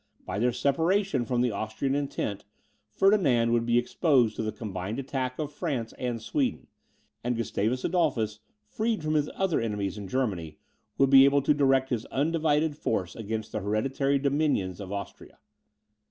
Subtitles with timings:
[0.25, 2.43] By their separation from the Austrian interest,
[2.89, 6.65] Ferdinand would be exposed to the combined attack of France and Sweden;
[7.23, 10.57] and Gustavus Adolphus, freed from his other enemies in Germany,
[10.97, 15.37] would be able to direct his undivided force against the hereditary dominions of Austria.